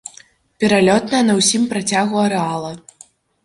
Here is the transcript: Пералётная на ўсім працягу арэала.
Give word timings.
Пералётная 0.63 1.21
на 1.29 1.37
ўсім 1.41 1.69
працягу 1.77 2.15
арэала. 2.25 2.77